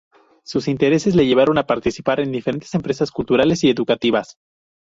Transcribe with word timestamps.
Sus 0.43 0.67
intereses 0.67 1.13
le 1.13 1.27
llevaron 1.27 1.59
a 1.59 1.67
participar 1.67 2.21
en 2.21 2.31
diferentes 2.31 2.73
empresas 2.73 3.11
culturales 3.11 3.63
y 3.63 3.69
educativas. 3.69 4.35